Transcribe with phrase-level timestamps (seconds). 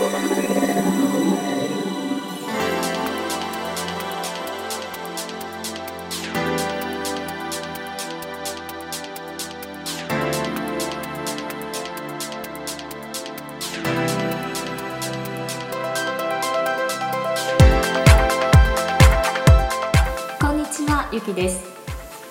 [0.00, 0.08] こん
[20.56, 21.62] にちはゆきです。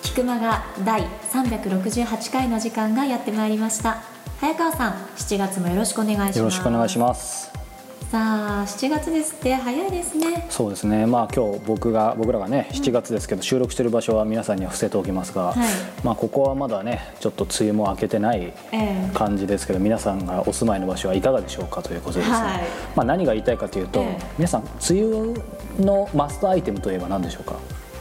[0.02, 1.02] 菊間が第
[1.32, 4.02] 368回の時間がやってまいりました。
[4.40, 6.38] 早川さん7月もよろしくお願いします。
[6.38, 7.59] よろしくお願いします。
[8.10, 10.44] さあ7月ですって早いですね。
[10.50, 11.06] そうですね。
[11.06, 15.68] まあ今日僕が僕らがね7月ですけど、収録してる場所は皆さんには伏せておきますが、はい。
[16.02, 19.10] まあここはまだねちょっと梅雨も明けてないええ。
[19.14, 22.62] 感じですけど皆さんがお住まいの場所はいかがでしょうかということですね、はい。
[22.96, 24.18] まあ何が言いたいかというと、ええ。
[24.38, 25.34] 皆さん梅雨
[25.78, 27.52] のマストアイテムといえば何でしょうか？
[27.52, 27.58] や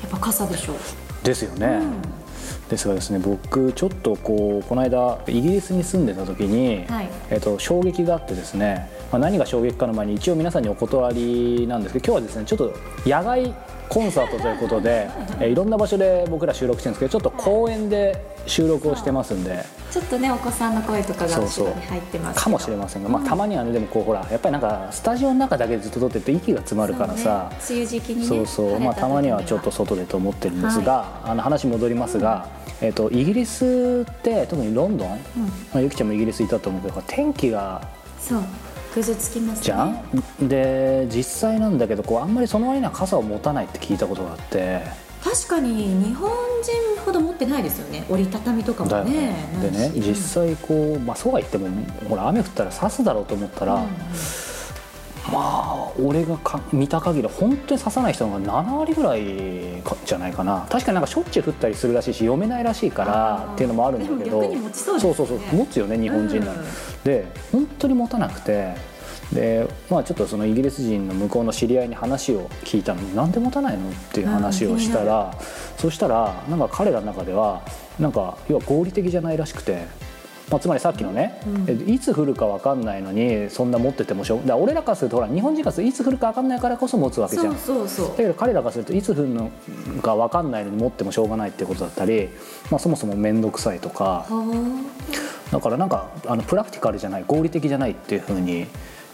[0.07, 0.77] っぱ傘でしょう。
[1.23, 1.81] ですよね、
[2.67, 7.09] ですがですね僕ちょっとこうこの間イギリスに住んでた時に、はい。
[7.29, 12.73] えっと衝撃があってですね、まあ、何が衝撃かの前に一応皆さんにお断りなんですけど今日はですねちょっと
[13.09, 13.53] 野外
[13.89, 19.65] コンサートということで、えーいろんな場所で僕ら収録してるんですけどちょっと公園で収録をしてますんで。
[19.89, 21.65] ちょっとねお子さんの声とかがそうそう。
[21.65, 27.51] 後ろに入ってますかもしれませんが、まあ、たまにはねでもこうほらやっぱりなんかスタジオの中だけでずっと撮ってると息が詰まるからさ。
[27.59, 27.81] そうね。
[27.81, 28.27] 梅雨時期にね。
[28.27, 32.47] そうそう、まあ、たまにはちょっと外でと思ってるんですが、あの話戻りますが、
[32.81, 35.15] えっとイギリスって特にロンドン、ま
[35.75, 37.81] あ、ゆきちゃんもイギリスいたと思うけど天気が
[38.19, 38.43] そう
[38.93, 39.63] ぐずつきますね。
[39.63, 44.81] じゃん、で実際なんだけどこうあんまりその割には傘を持たないって聞いたことがあって。
[45.23, 48.05] 確かに日本人ほど持ってないですよね。
[48.09, 49.11] 折りたたみとかもね。
[49.11, 51.67] ねでね実際こう、まあ、そうは言っても
[52.07, 53.89] ほら雨降ったら刺すだろうと思ったら、うんうん
[55.31, 60.67] まあ俺がか見た限り本当に刺さない人が7割ぐらいかじゃないかな。
[60.69, 64.41] 確かになんかしょっちゅう降ったりするらしいし読めないらしいからっていうのもあるんだけど
[64.73, 66.65] そうそうそう持つよね日本人なら、うん。
[67.03, 68.75] で本当に持たなくて
[69.33, 73.01] でまあちょっとそのイギリス人の向こうの知り合いに話を聞いたの。
[73.01, 75.33] になんで持たないのっていう話をしたら、
[75.77, 77.61] そしたらなんか彼らの中では
[77.99, 80.08] なんか要は合理的じゃないらしくて。
[80.49, 81.65] まあ、つまりさっきのね、うん。
[81.69, 87.55] えいつ降るか分かんないのにそんな持っててもしょうだ俺らからするとほら日本人からするといつ降るか分かんないからこそ持つわけじゃん。
[87.57, 88.07] そうそうそう。
[88.09, 89.51] だけど彼らからするといつ降るの
[90.01, 92.29] か分かんないのに持ってもしょうがないってことだったり、
[92.71, 94.65] まあ、そもそも面倒くさいとかは
[95.51, 98.67] だからなんかあのプラクティカルじゃない合理的じゃないっていうふうに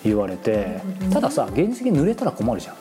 [0.04, 0.82] 言われて、
[1.12, 2.76] たださ現実的に濡れたら困るじゃん。
[2.76, 2.78] あ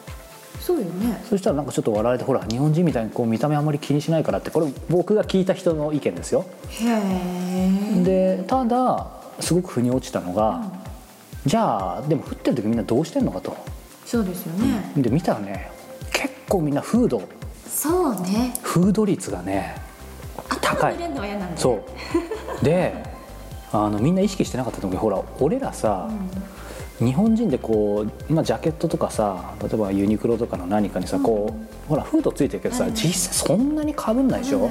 [0.64, 1.22] そうよね。
[1.28, 6.46] そしたらなんかちょっと笑われてほら日本人みたいにこう見た目あんまり気にしないからってこれ僕が聞いた人の意見ですよ。
[6.70, 6.86] へ
[7.98, 9.10] えでただ
[9.40, 10.62] すごく腑に落ちたのが、
[11.44, 13.54] じゃあでも降ってる時みんなどうしてんのかと。
[14.06, 15.70] そうですよね、で見たらね
[16.10, 17.20] 結構みんなフード
[17.68, 18.54] そうね。
[18.62, 19.76] フード率がね
[20.62, 20.96] 高い。
[21.56, 21.84] そ
[22.62, 22.64] う。
[22.64, 22.94] で
[23.70, 26.08] あのみんな意識してなかったと思うけどほら俺らさ、
[27.00, 32.92] 日本人でこう、まあ、ジャケットとかさ例えばユニクロとかの何かにさ、こうほらフードついてるけどさ、はい。
[32.92, 34.70] はい実際そんなにかぶんないでしょ？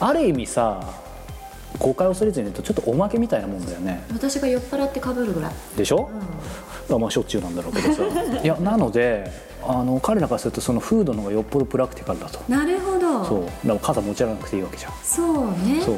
[0.00, 0.80] ある意味さ
[1.78, 4.04] 誤解を恐れずに言うとちょっとおまけみたいなもんだよね。
[4.12, 6.10] 私が酔っ払ってかぶるぐらい、でしょ、
[6.88, 8.02] まあしょっちゅうなんだろうけどさ。
[8.42, 9.30] いやなので
[9.64, 12.40] あの彼らからするとそのフードの方がよっぽどプラクティカルだと。
[12.48, 13.24] なるほど。
[13.24, 13.44] そう。
[13.44, 14.92] だから傘持ち歩かなくていいわけじゃん。
[15.04, 15.80] そうね。
[15.84, 15.96] そう。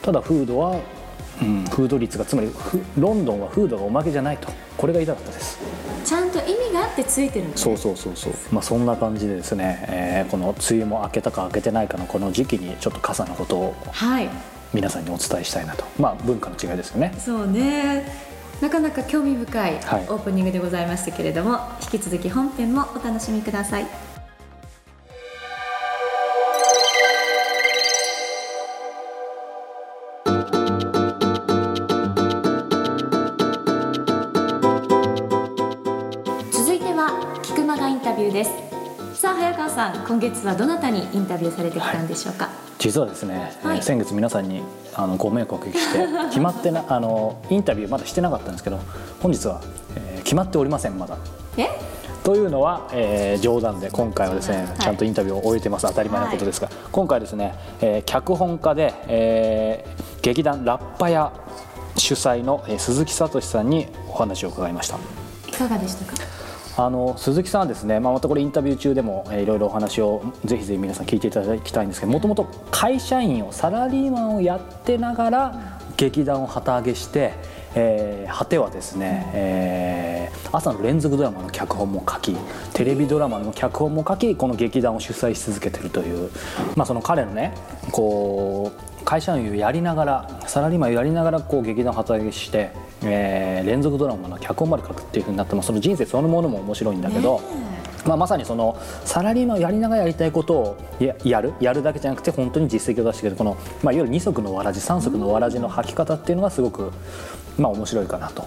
[0.00, 0.76] ただフードは、
[1.40, 4.48] うん、フード率がつまりフロンドンはフードがおまけじゃないと。
[4.76, 5.58] これが言いたかったです。
[6.04, 7.56] ちゃんと意味があってついてるんだね。
[7.56, 8.32] そうそうそうそう。
[8.52, 14.28] まあそんな感じでですね、えーこの梅雨も明けたか明けてないかのこの時期にちょっと傘のことをはい。
[14.74, 15.84] 皆さんにお伝えしたいなと。
[15.98, 17.14] まあ文化の違いですよね。
[17.18, 18.04] そうね。
[18.60, 20.04] なかなか興味深いオはい。
[20.06, 23.86] ープニングでございましたけれども、引き続き本編もお楽しみください
[39.74, 44.62] さん今月はどなたにインタビューされてきたんでしょうか、実はですね、えーはい先月皆さんに
[44.94, 48.78] あのご迷惑をおかけして 決まってなあのインタビューまだしてなかったんですけど
[49.22, 49.60] 本日は、
[49.96, 51.16] えー決まっておりませんまだ。
[51.56, 51.68] え？
[52.22, 54.78] というのは、えー冗談で今回はですね、はい。
[54.78, 55.86] ちゃんとインタビューを終えてます。
[55.88, 61.32] 当たり前のことですが、今回ですね、えー脚本家で、えー劇団ラッパ屋
[61.96, 64.96] 主催の、えー鈴木聡さんにお話を伺いました。
[65.48, 66.12] いかがでしたか？
[66.76, 77.34] あの鈴木さんですね、まあ、またこれインタビュー中でも、えーいろいろお話をぜひぜひ皆さん聞いていただきたいんですけどもともと会社員をサラリーマンをやってながら劇団を旗揚げして、
[77.74, 80.12] えー果てはですね、えー
[80.52, 82.36] 朝の連続ドラマの脚本も書き
[82.74, 86.30] テレビドラマの脚本も書きこの劇団を主催し続けてるという、
[86.76, 87.54] まあ、その彼のね
[87.90, 88.70] こ
[89.00, 92.70] う会社員をやりながらサラリーマンをやりながらこう劇団働きして、
[93.04, 97.40] えー、連続ドラマの脚本まで書くっていうふうになってもその人生そのものも面白いんだけど。
[98.04, 106.90] まあ、まさにそのサラリーマンをやりながらやりたいことをやるやるだけじゃなくて本当に実績を出してくるこの、まあ、いわゆる二足のわらじ三足のわらじの履き方っていうのがすごく、
[107.56, 108.44] まあ、面白いかなと。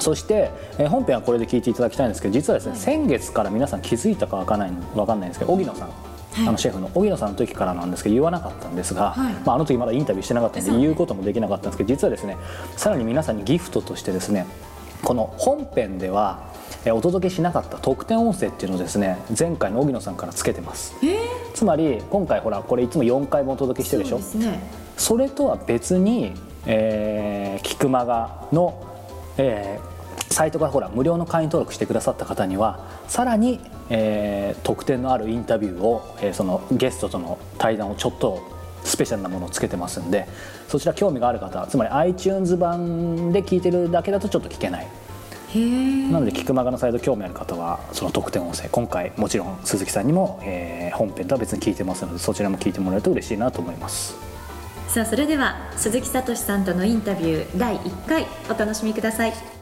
[0.00, 5.90] そして、えー、本編はこれで聞いていただきたいんですけど実はですね、先月から皆さん気づいたか分かんない分かんないんですけど荻野さん
[6.38, 12.36] あのシェフの荻野さんの時からなんですけど言わなかったんですが、はい、まあ、あの時まだインタビューしてなかったんで言うこともできなかったんですけど実はですね
[12.76, 14.46] さらに皆さんにギフトとしてですね
[15.02, 16.50] この本編では
[16.86, 21.18] お届けしなかった特典音声っていうのをですね前回の荻野さんからつけてます、えー、
[21.54, 24.20] つまり今回ほらこれいつも4回もお届けしてるでしょ？
[24.96, 26.32] そ、ね,、れとは別に、
[26.66, 28.82] えー、キクマガの、
[29.36, 29.91] えー、
[30.32, 38.42] サイトからほら無料の会員登録してくださった方にはさらに、えー、特典のあるインタビューを、えー、そのゲストとの対談をちょっと
[38.84, 40.26] スペシャルなものをつけてますんで
[40.68, 44.86] そちら興味がある方つまり iTunes 版で聞いてるだけだとちょっと聞けない。
[46.10, 54.32] なので聞くまがのサイト興味ある方はその特典音声今回もちろん鈴木さんにも、えー、本編とは別に聞いてますのでそちらも聞いてもらえると嬉しいなと思います。
[54.88, 59.61] さあそれでは鈴木聡さんとのインタビュー第1回お楽しみください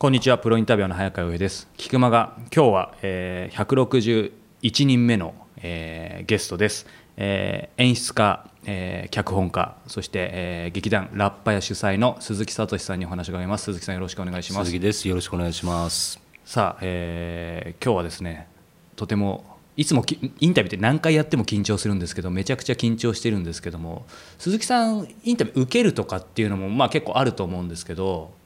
[0.00, 1.66] こんにちはプロインタビュアーの早川上です。
[1.76, 6.86] 菊間が今日は、えー、161人目の、えー、ゲストです、
[7.16, 13.64] えー、演出家、えー、脚本家そして、えー、劇団ラッパ屋主催の鈴木聡さんにお話を伺います。
[13.64, 14.66] 鈴木さんよろしくお願いします。
[14.66, 15.08] 鈴木です。
[15.08, 16.20] よろしくお願いします。
[16.44, 18.46] さあ、えー、今日はですね
[18.94, 20.04] とてもいつも
[20.38, 24.06] インタビューって何回やっても緊張するんですけどめちゃくちゃ緊張してるんですけども
[24.38, 28.37] 鈴木さんインタビュー受けるとかっていうのもまあ結構あると思うんですけど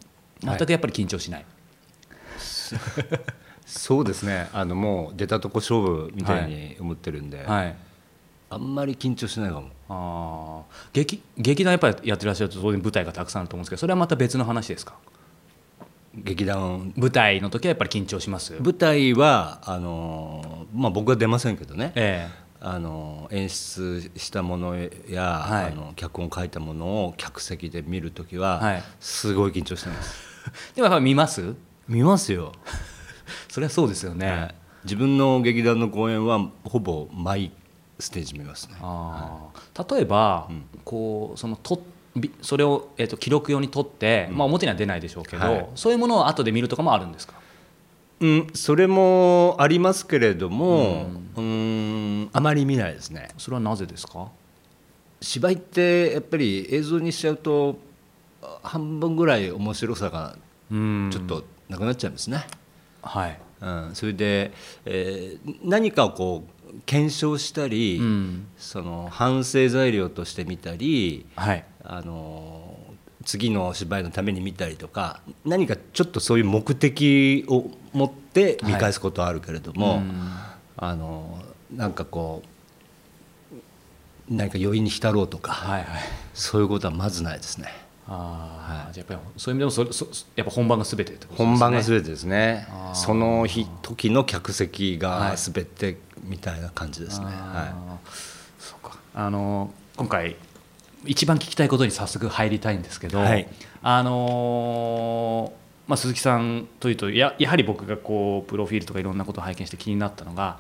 [0.43, 1.47] 全くやっぱり緊張しない、は
[3.17, 3.21] い、
[3.65, 4.49] そうですね。
[4.53, 7.47] あのもう出たとこ勝負みたいに思ってるんで、はい。
[7.47, 7.77] はい、
[8.51, 9.69] あんまり緊張しないかも。
[9.89, 10.63] あ
[10.93, 14.95] 劇劇団やっぱりやってらっしゃると当然舞台がたくさんあると思うんですけどそれはまた別の話ですか？
[16.15, 16.93] 劇団。
[16.97, 18.55] 舞台の時はやっぱり緊張します？
[18.61, 22.43] 舞台はあの、まあ、僕は出ませんけどね、ええ。
[22.65, 30.32] あの演出したものや、はい、あの脚本書いたものを客席で見る時は、すごい緊張してます
[30.75, 31.55] でもやっぱ見ます？
[31.89, 32.53] 見ますよ。
[33.49, 34.55] それはそうですよね、はい、
[34.85, 37.53] 自分の劇団の公演はほぼ毎
[37.99, 41.83] ステージ見ますね、はい、例えば、うん、こうそのと
[42.41, 47.35] それを、えーと、記録用に撮って、うん、まあ、表には出ないでしょうけど、はい、そういうものを後で見るとかもあるんですか？
[48.21, 51.07] うん、それもありますけれども、
[51.37, 53.29] うん、うんあまり見ないですね。
[53.39, 54.29] それはなぜですか？
[55.21, 57.77] 芝居ってやっぱり映像にしちゃうと
[58.63, 60.37] 半分ぐらい面白さが
[60.71, 62.47] ちょっとなくなっちゃうんですね。
[63.03, 64.53] はい、うん、それで、
[64.85, 72.77] えー、何かをこう検証したり、うん、その反省材料として見たり、はい、あの
[73.25, 80.03] 次の芝居のために見たりとか何かちょっとそういう目的を持って見返すことはあるけれども、はい、
[80.77, 81.43] あの
[81.75, 86.01] なんかこう何か余韻に浸ろうとか、はいはい、
[86.33, 87.82] そういうことはまずないですね。
[88.09, 91.19] あはい、じゃやっぱりそういう意味でもそそやっぱ本番がすべてね。
[91.37, 92.67] 本番がすべてですね。
[92.95, 98.11] その日時の客席がすべてみたいな感じですね、はい、
[98.59, 98.97] そうか。
[99.15, 100.37] あの今回
[101.05, 103.49] 一番聞きたいことに早速入りたいんですけど、はい、
[103.83, 105.53] あの
[105.89, 110.59] まあ、鈴木さんというとややはり僕がこうプロフィールとかいろんなことを拝見して気になったのが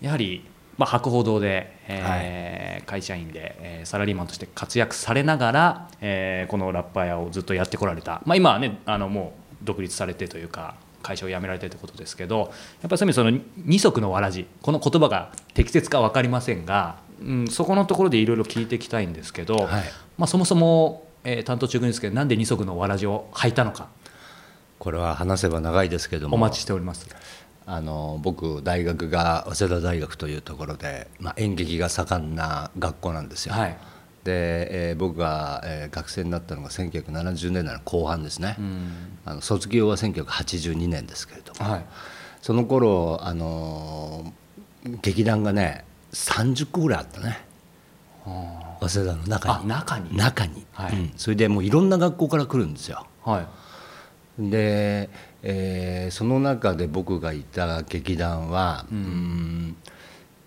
[0.00, 0.44] やはり
[0.78, 12.48] まあ、博報堂で、えー、はい、会社員で、えー、サラリーマンとして活躍されながら、えー、このラッパー屋をずっとやってこられた、まあ、今はねあのもう独立されてというか会社を辞められてということですけどやっ
[12.82, 19.84] ぱりそういう意味その二足のわらじこの言葉が適切か分かりませんが、うん、そこのところでいろいろ聞いていきたいんですけど、はい、
[20.18, 23.88] まあ、そもそも、えー、担当中君ですけどなんで二足のわらじを履いたのか。
[24.78, 26.36] これは話せば長いですけども。
[26.36, 27.08] お待ちしております。
[27.68, 33.54] あの僕大学が早稲田大学というところで、まあ、演劇が盛んな学校なんですよ。
[33.54, 33.76] はい、
[34.22, 38.90] で、えー、僕が、えー、学生になったのが1970年代の後半ですね、うん、
[39.24, 41.84] あの卒業は1982年ですけれども、はい、
[42.40, 44.32] その頃あの
[45.02, 47.44] 劇団がね30個ぐらいあったね。
[48.80, 49.68] 早稲田の中に。
[49.68, 50.16] 中に。
[50.16, 50.92] 中に、はい。
[50.92, 53.06] うん、それでもういろんな学校から来るんですよ。
[53.24, 53.46] はい、
[54.38, 55.08] で
[55.48, 59.76] えー、その中で僕がいた劇団は、うん、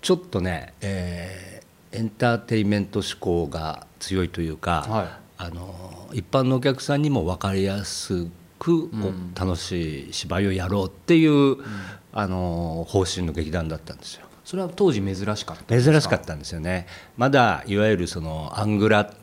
[0.02, 8.28] ちょっとね、えー、エンターテインメント志向が強いというか、はい、あの一般のお客さんにも分かりやす
[8.60, 11.66] く、うん、楽しい芝居をやろうっていう、うん、
[12.12, 14.26] あの方針の劇団だったんですよ。
[14.44, 16.88] それは当時珍しかった珍しかったんですよね。
[17.16, 19.14] まだいわゆるそのアングラ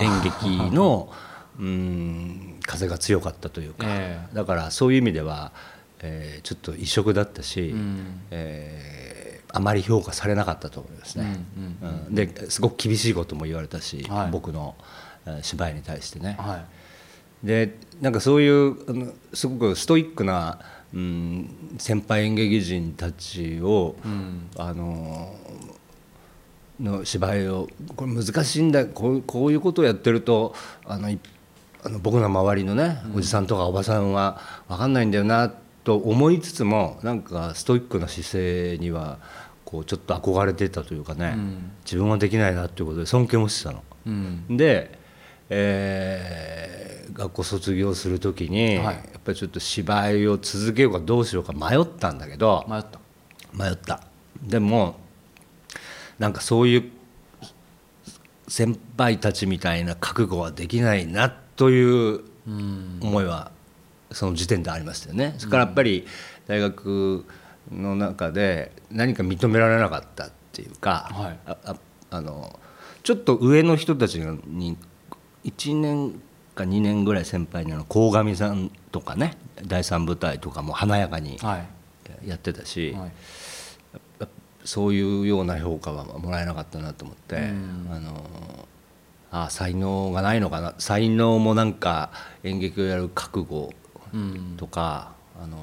[0.00, 1.12] 演劇の
[1.58, 5.52] うん風が強かったというか、えー、だからそういう意味では、
[6.00, 14.74] えー、ちょっと異色だったし、うん、えー、あまり評価されなかったと思いますね、うんうんうん、ですごく厳しいことも言われたし、はい、僕の
[15.42, 16.64] 芝居に対してね、は
[17.44, 20.60] い、でなんかそういうすごくストイックな
[20.92, 25.36] うん、先輩演劇人たちを、うん、あの
[26.80, 30.54] の芝居をこれ難しいんだこうこういうことをやってると
[30.84, 31.10] あの
[31.82, 35.52] あの僕の周りのね、おじさんとかおばさんは分かんないんだよな
[35.84, 39.18] と思いつつもなんかストイックな姿勢には
[39.64, 43.82] こうちょっと憧れてたというかね、うん、自分はできないなということで尊敬もしてたの。
[44.06, 44.98] うん、で、
[45.48, 52.98] えー、学校卒業する時に、はい、やっぱりちょっと芝居を続けようかどうしようか迷ったんだけど迷った。
[53.52, 54.02] 迷った。
[54.42, 54.96] でも
[56.18, 56.90] なんかそういう
[58.48, 62.24] 先輩たちみたいな覚悟はできないなという
[63.02, 63.52] 思いは
[64.10, 65.34] その時点でありましたよね。
[65.36, 66.06] それからやっぱり
[66.46, 67.26] 大学
[67.70, 71.76] の中で何か認められなかったっていうか、はい、あ
[72.12, 72.58] あの
[73.02, 74.78] ちょっと上の人たちに
[75.44, 76.22] 1年
[76.54, 81.38] か2年ぐらい先輩に鴻上さんとかね第3舞台とかも華やかに
[82.24, 83.00] やってたし、はい。
[83.00, 83.12] はい、
[84.64, 88.66] そういうような評価はもらえなかったなと思って、あの
[89.30, 90.74] あ才能がないのかな？
[90.78, 92.10] 才能もなんか
[92.42, 93.72] 演劇をやる覚悟
[94.56, 95.56] とか、あの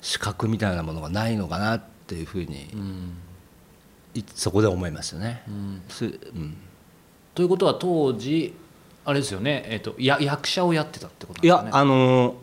[0.00, 2.68] 資格みたいなものがないのかなっていうふうに、
[4.34, 5.42] そこで思いますよね。
[5.48, 5.82] うん。
[7.34, 8.54] ということは当時
[9.04, 12.36] あれですよね、えーと、や役者をやってたってことですか、ね、いやあの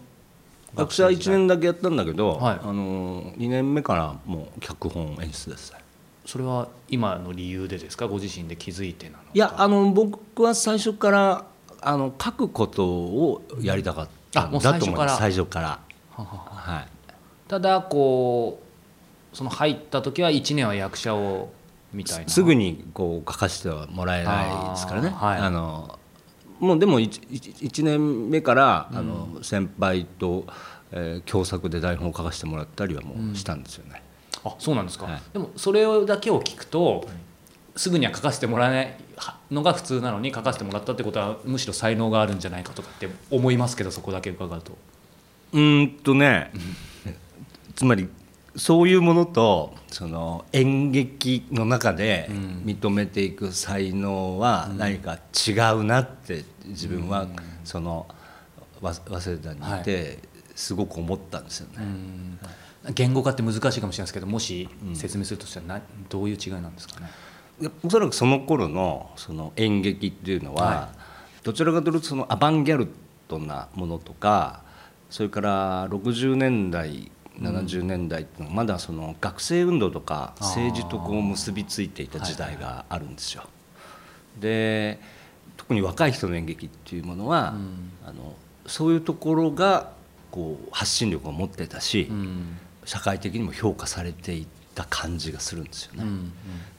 [0.77, 5.73] 役者1年だけやったんだけど、はい、あの2年目からもう脚本演出です
[6.29, 8.07] それは今の理由でですか？
[8.07, 11.45] ご自身で気づいてなのいやあの僕は最初から
[11.81, 14.45] あの書くことをやりたかった。
[14.45, 15.17] んだと思います。
[15.17, 15.79] 最初から？
[16.11, 16.87] はい、
[17.47, 18.61] ただこ
[19.33, 21.51] うその入った時は1年は役者を
[21.91, 22.29] みたいな。
[22.29, 25.11] すぐにこう書かせてはもらえないですからね。
[25.19, 25.97] あ、はい、あの
[26.59, 30.45] もうでも 1, 1年目から、あの先輩と、
[30.91, 34.03] えー、共作で台本を書かせてもらったりはもうしたんですよね。
[34.43, 37.07] あそうなんですか、はい、でもそれだけを聞くと
[37.75, 38.97] すぐには書かせてもらえない
[39.51, 44.77] のが普通なのに書かせてもらったってことはむしろ才能があるんじゃないかとかって思いますけどそこだけ伺うと。
[45.53, 46.51] うんとね。
[47.75, 48.09] つまり
[48.55, 52.29] そういうものとその演劇の中で
[52.65, 55.17] 認めていく才能は何か
[55.47, 57.27] 違うなって自分は
[57.63, 58.07] その
[58.81, 59.83] 早稲田にい。
[59.83, 60.19] て
[60.55, 61.85] すごく思ったんですよね。
[62.93, 67.09] 言語化って難しいかもしれないですけどもし説明するとしたらどういう違いなんですかね？
[67.83, 72.87] おそらくその頃のその演劇っていうのは、はい、どちらかというとそのアバンギャル
[73.27, 74.61] ドなものとか
[75.09, 83.43] それから60年代70年代っていうのはまだその学生運動とか政治とこう結びついていた時代があるんですよ。
[84.39, 84.99] で
[85.57, 87.53] 特に若い人の演劇っていうものは、
[88.05, 89.91] あのそういうところが
[90.31, 92.09] こう発信力を持ってたし、
[92.89, 96.03] 社会的にも評価されていた感じがするんですよね。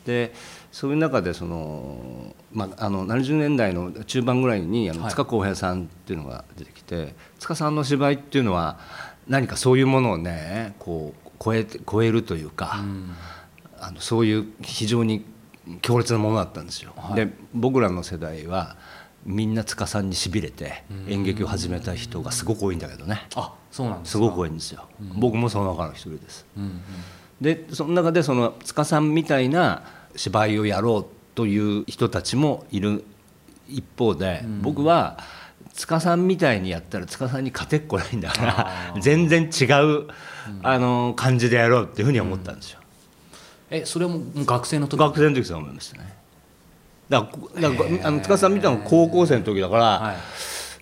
[0.04, 0.34] で
[0.72, 8.80] そういう中でその、まあ、あの70年代の中盤ぐらいにあの塚公平さんっていうのが出てきて、塚さんの芝居っていうのは
[9.28, 13.14] 何かそういうものをねこう超えて超えるというか、うん、
[13.78, 15.24] あのそういう非常に
[15.80, 16.92] 強烈なものだったんですよ。
[16.96, 18.76] はい、で僕らの世代は
[19.24, 23.26] みんな塚さんにしびれて演劇を始めた人がすごく多いんだけどね。
[23.34, 24.86] あそうなんですすごく多いんですよ。
[25.00, 26.46] うん、僕もその中の一人です。
[26.56, 26.80] うんうん、
[27.40, 29.82] でその中でその塚さんみたいな
[30.16, 33.04] 芝居をやろうという人たちもいる
[33.68, 35.18] 一方で、僕は。
[35.72, 40.08] 塚さんみたいにやったら塚さんに勝てっこないんだから全然違う、
[40.62, 42.80] あの感じでやろうっていうふうに思ったんですよ。
[43.70, 44.98] うん、えそれも学生の時？
[44.98, 46.09] 学生の時そう思いましたね。
[47.10, 50.16] だからだからあの塚さんみたいな高校生の時だから、はい、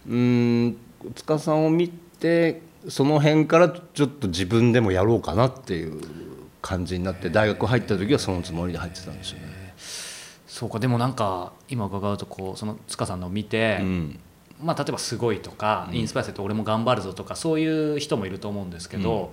[0.09, 0.77] うん
[1.15, 6.01] 塚さんを見てその辺からちょっと自分でもやろうかなっていう
[6.63, 9.75] 感じになって大学入った時はそのつもりで入ってたんですよね。
[10.47, 14.21] そうかでもなんか今伺うとこうその塚さんのを見て、うん。
[14.61, 19.31] まあ、例えばすごいとか、インスパイアされて俺も頑張るぞとかそういう人もいると思うんですけど、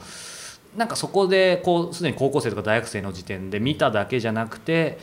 [0.73, 4.99] うん、なんかそこでこうすでに高校生とか大学生の時点で見ただけじゃなくて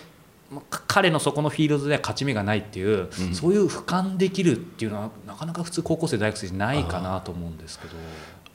[0.71, 7.95] 彼のそこのフィールドでは勝ち目がないっていう、うん、そういう俯瞰できるっていうのはなかなか普通高校生大学生じゃないかなと思うんですけど。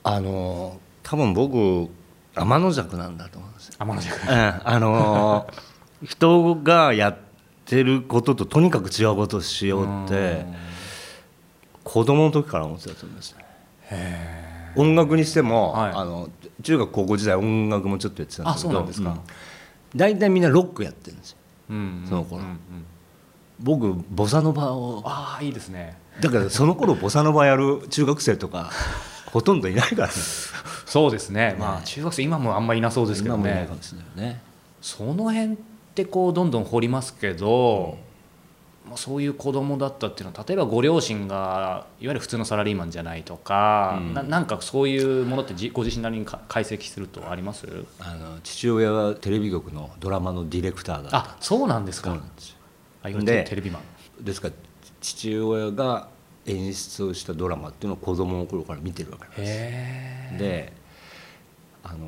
[0.04, 1.90] あの多分僕
[2.34, 3.74] 天の弱なんだと思うんですよ。
[3.78, 7.18] 天の弱、うん、あのー、人がやっ
[7.64, 10.46] てることととにかく違うことをしようって
[11.84, 13.34] 子供の時から思ってたと思います
[13.90, 16.28] ね音楽にしても、はい、あの
[16.62, 18.58] 中学高校時代音楽もちょっとやってたんで
[18.92, 19.18] すけど。
[19.96, 21.37] 大体、うん、みんなロックやってるんですよ、うんうん、
[22.08, 22.42] その頃、
[23.60, 25.02] 僕ボサノバを。
[25.04, 25.98] ああいいですね。
[26.20, 28.70] だからその頃ボサノバやる中学生とか
[29.32, 30.12] ほとんどいないからね。
[30.86, 33.68] そうですね、まあ、中学生今もあんまりいなそうですけどね。
[34.16, 34.40] ね。
[34.80, 35.56] その辺っ
[35.94, 37.98] てこうどんどん掘りますけど、
[38.88, 47.66] まあ、そういう子供だったっていうのは例えばご両親がいわゆる普通のサラリーマンじゃないとか、うん、ななんかそういうものってご自身なりに解析するとあります？
[48.00, 52.18] あの父親はテレビ局のドラマのディレクターだあそうなんですか。
[53.02, 54.24] あでテレビマン。
[54.24, 54.54] ですから
[55.00, 56.08] 父親が
[56.46, 60.38] 演出をしたドラマっていうのを子供の頃から見てるわけです。
[60.38, 60.72] で
[61.84, 61.98] あの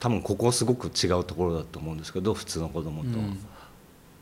[0.00, 3.38] 多分ここすごく違うところだと思うんですけど普通の子供と、うん、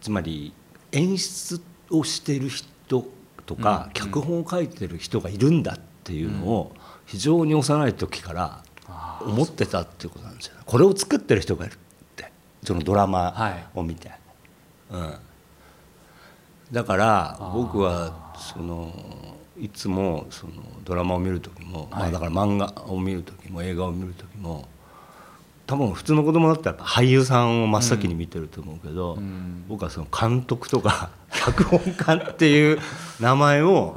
[0.01, 0.53] つまり
[0.95, 1.61] 演出
[1.91, 3.07] をしている人
[3.47, 6.73] とか、うん、脚本を書いてる人がいるんだっていうのを
[7.07, 8.63] 非常に幼い時から
[9.21, 11.77] 思ってたっていうことなんですよ、ね、これを作ってる人がいるっ
[12.17, 12.31] て
[12.63, 13.35] そのドラマ
[13.75, 15.15] を見て、はい、うん。
[16.73, 18.93] だから僕はその
[19.59, 20.53] いつもその
[20.85, 24.67] ドラマを見る時も、まあ、だから漫画を見る時も映画を見る時も
[25.67, 29.19] 多分普通の子供だったら俳優さんを真っ先に見てると思うけど、
[29.69, 32.79] 僕はその監督とか 脚本家っていう
[33.21, 33.95] 名前を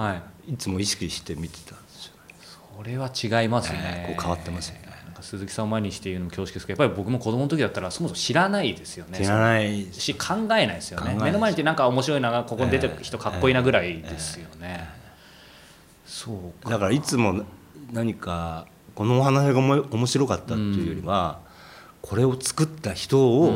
[0.48, 0.56] い。
[0.56, 2.36] つも意識して見てたんですよ、ね、
[2.78, 4.88] それは違いますね、こう変わってますよね。
[5.20, 9.18] 鈴木さんを前にして言うのも恐縮ですけどやっぱり僕も子供の時だったらそもそも知らないですよね。
[9.18, 11.18] 知らないし考えないですよね。
[11.22, 14.88] 目の前になんか面白いなここに出てる人かっこいいなぐらいですよね、
[16.06, 17.44] そうだからいつも
[17.92, 21.40] 何かこのお話が面白かったっていうよりは、
[22.02, 23.54] これを作った人を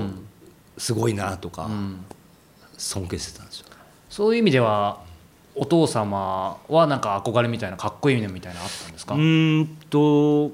[0.78, 1.70] すごいなとか
[2.78, 3.68] 尊敬してたんですよ、
[4.10, 5.00] そういう意味では
[5.56, 9.16] お父様はなんか憧れみたいなかっこいいみたいなあったんですか？
[9.16, 10.52] うんと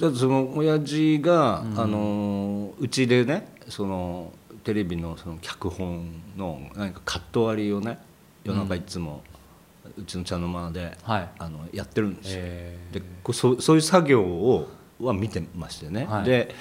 [0.00, 7.98] だその親父が、うん、あのうちでねそのテレビのその脚本の何かカット割りをね
[8.44, 9.22] 夜中いつも、
[9.96, 12.42] うちの茶の間で、はい、あのやってるんですよ。
[12.92, 14.68] でそそういう作業を
[15.00, 16.54] は見てましてね、はい、で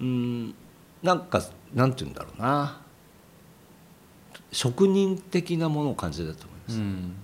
[0.00, 0.54] うん
[1.02, 1.42] なんか
[1.74, 2.80] なんて言うんだろうな。
[4.52, 7.14] 職人的なものを感じたと思います、うん、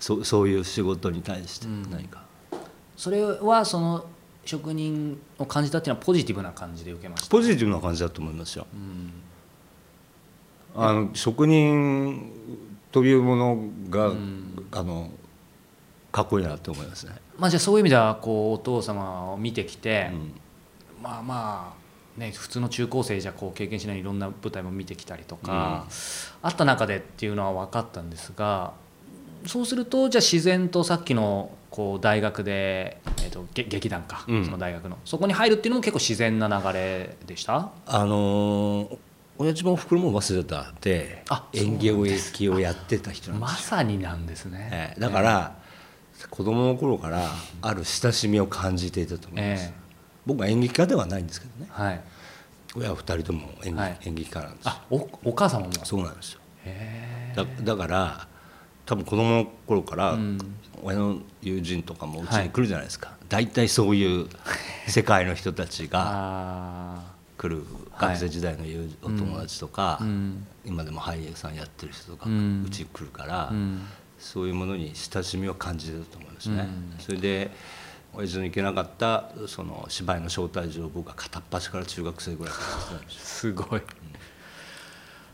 [0.00, 2.58] そそういう仕事に対して何か、うん、
[2.96, 4.06] それはその
[4.46, 7.28] 職人を感じたっていうのはポジティブな感じで受けました？
[7.28, 8.66] ポジティブな感じだと思いますよ、
[10.74, 12.32] うん、あの職人
[12.90, 15.10] というものが、うん、あの
[16.12, 20.32] かっこいいなと思いますね、まあ、じゃあそういう意味ではこうお父様を見てきて、うん、
[21.02, 21.84] まあまあ
[22.20, 25.86] ね、普通の中高生じゃこう経験しないいろんな舞台も見てきたりとか、
[26.42, 28.72] あった中でっていうのは分かったんですが
[29.46, 37.72] そうするとじゃあ自然とさっきのこう大学で、えーと、劇団か、うん、その大学のそこに入るっていうのも結構自然な流れでした？
[37.84, 38.96] あのー、
[39.36, 45.63] 親父も袋も忘れたで演劇をやってた人なんですまさになんですね、えー、だから、えー、
[46.30, 47.30] 子供の頃から
[47.62, 49.72] ある親しみを感じていたと思います、えー、
[50.26, 52.00] 僕は演劇家ではないんですけどね、はい、
[52.76, 56.40] 親は2人とも演,、はい、演劇家なんですあおお母様もそうなんですよ。
[57.34, 58.28] だだから
[58.86, 60.18] 多分子供の頃から
[60.82, 64.28] 親の友人とかもうちに来るじゃないですか、はい、大体そういう
[64.86, 67.02] 世界の人たちが
[67.38, 67.64] 来る
[67.98, 73.82] 学生時代の友お友達とか、うん、今でも俳優さんやってる人とかうちに来るから、うん、
[74.24, 76.62] そういうものに親しみを感じてると思いますね。
[76.62, 77.50] うん、それで
[78.14, 82.60] 親父の行けなかったその芝居の招待状を僕は片っ端から中学生ぐらいか
[82.92, 83.82] ら すごい、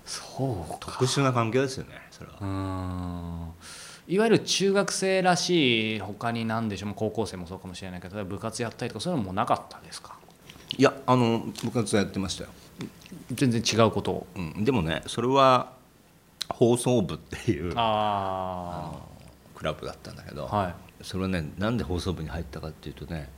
[0.05, 3.49] そう特殊な関係ですよねそれは。
[4.09, 6.95] いわゆる中学生らしい他に何でしょう。
[6.97, 10.17] 高校生もそうかもしれないけど部活やったりとかそういうのもなかったですか？
[10.77, 12.51] いやあの部活やってましたよ。
[13.33, 15.73] 全然違うことを、うん、でもねそれは
[16.55, 19.09] 放送部っていうあの
[19.55, 23.29] クラブだったんだけど、はい、それはねなんで放送部に入ったかっていうとね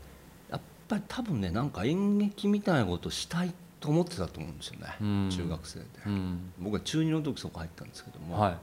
[0.51, 8.57] やっぱり多分ねなんか演劇みたいなことをしたいと思ってたと思うんですよね、うん、中学生で、うん、僕は中2の時そこ入ったんですけども、はい。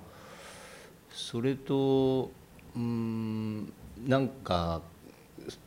[1.11, 2.31] それと
[2.75, 3.73] うん
[4.07, 4.81] なんか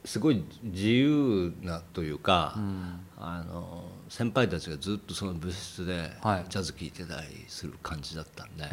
[0.05, 6.11] すごい自由なというか、うん、あの先輩たちがずっとその部室で
[6.49, 8.73] ジャズ聴いてたりする感じだったんで、はい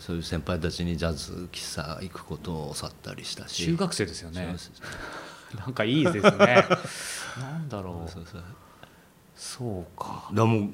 [0.00, 3.64] そういう先輩たちにジャズ喫茶行くことを教わったりしたし。
[3.64, 4.54] 中学生ですよね。
[5.56, 6.66] なんかいいですね。
[7.38, 8.10] なんだろう。
[8.10, 8.42] そうそう
[9.36, 10.28] そうか。
[10.34, 10.70] だもう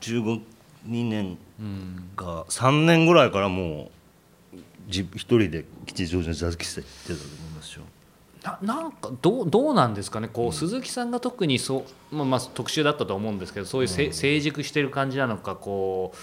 [0.00, 0.42] 15
[0.86, 1.38] 2年
[2.16, 3.90] か3年ぐらいからもう
[4.90, 7.82] 一人で吉祥寺のジャズ喫茶行ってたと思いますよ。
[8.42, 10.28] ななんかどうどうなんですかね？
[10.28, 16.18] こう、うん、鈴木さんが特にそう、まあ、まあ特集だったと思うんですけどそういうせ、うん、成熟してる感じなのかこう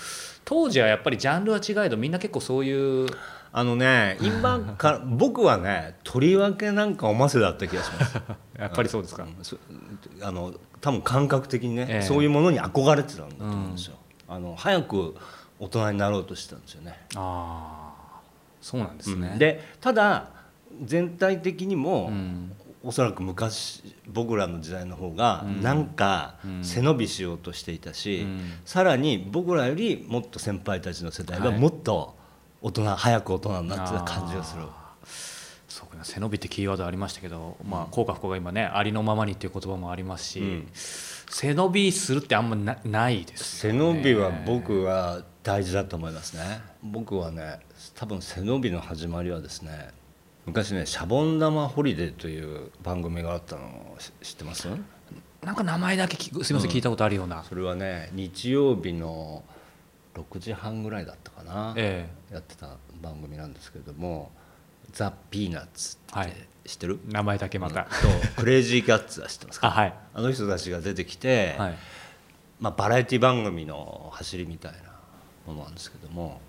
[0.46, 3.08] 当時はやっぱりジャンルは違えどみんな結構そういう
[3.52, 8.16] あのね今か 僕はねとりわけなんかおませだった気がします。
[8.58, 13.96] やっぱりそうですか、うん、あの多分感覚的にね、えー、そういうものに憧れてたんだと思うんですよ、
[14.28, 15.16] あの早く
[15.60, 17.00] 大人になろうとしてたんですよね。
[17.16, 17.77] ああ
[18.68, 20.28] そうなんですね、でただ
[20.84, 22.52] 全体的にも、うん、
[22.84, 32.18] おそらく昔僕らの時代の方がなんか背伸びしようとしていたし、うん、さらに僕らよりもっと先輩たちの世代がもっと
[32.62, 34.64] 大人、はい、早く大人になってた感じがする。
[36.04, 46.62] 背伸びってキーワードありましたけど、まあ、効果不幸が今ねありのままにっていう言葉もありますし、うん、背伸びするってあんまなないです、ね、背伸びは僕は大事だと思いますね。
[46.84, 47.60] 僕はね
[47.96, 49.90] 多分背伸びの始まりはですね
[50.46, 54.68] 昔ね「シャボン玉ホリデー」という番組があったの知ってます？
[55.42, 57.44] なんか名前だけすみません、聞いたことあるような。
[57.44, 59.44] それはね日曜日の
[60.16, 64.32] 6時半ぐらいだったかな、ええ、やってた番組なんですけれども
[64.98, 67.90] 「ザ・ピーナッツ」って知ってる、名前だけまた、と
[68.38, 69.68] クレイジーキャッツは知ってますか？
[69.68, 71.78] あ,、はい、あの人たちが出てきて、はい、
[72.60, 74.80] まあ、バラエティ番組の走りみたいな
[75.46, 76.42] ものなんですけども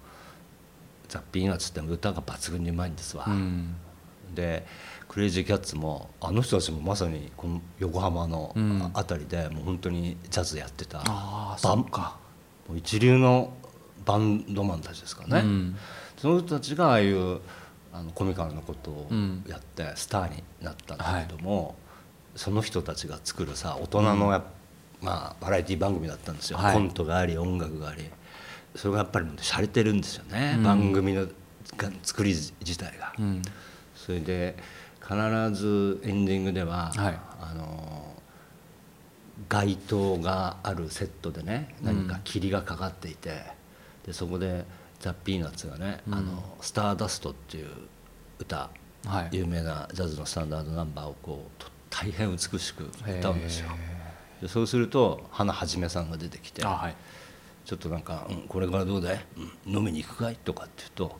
[1.08, 3.24] 「ザ・ピーナッツ」って歌が抜群にうまいんですわ。
[3.28, 3.76] うん。
[4.34, 4.66] で
[5.08, 8.54] クレイジーキャッツもあの人たちもまさにこの横浜の
[8.92, 12.18] 辺りでもう本当にジャズやってた、バンか
[12.68, 13.52] もう一流の
[14.04, 15.76] バンドマンたちですからね、うん、
[16.18, 17.40] その人たちがああいう
[17.98, 19.08] あのコミカルなことを
[19.48, 21.74] やってスターになったんだけども、はい、
[22.36, 24.38] その人たちが作るさ大人のや、
[25.00, 28.04] うん、まあ、バラエティ番組だったんですよ、はい、コントがあり音楽があり。
[28.76, 31.26] それがやっぱり洒落てるんですよね、うん、番組の
[32.04, 33.12] 作り自体が。
[33.96, 34.56] それで
[35.02, 35.14] 必
[35.54, 38.14] ずエンディングでは、はい、あの
[39.48, 43.42] 街灯があるセットでね何か霧がかかっていて、
[44.06, 44.64] でそこで
[45.00, 47.68] ザ・ピーナッツがね「あのスターダスト」っていう
[48.38, 48.70] 歌、
[49.06, 53.70] はい、有名なジャズのスタンダードナンバーをこう大変美しく歌うんですよ。
[54.42, 56.94] でそうすると花はじめさんが出てきて、はい、
[57.64, 59.24] ちょっとなんか、うん「これからどうだい、
[59.66, 61.18] うん、飲みに行くかい?」とかって言うと